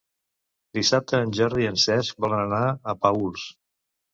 Dissabte 0.77 1.19
en 1.25 1.35
Jordi 1.39 1.63
i 1.65 1.67
en 1.73 1.77
Cesc 1.83 2.25
volen 2.27 2.43
anar 2.49 2.65
a 2.95 2.99
Paüls. 3.05 3.49